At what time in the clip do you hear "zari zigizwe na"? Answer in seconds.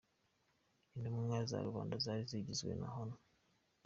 2.05-2.87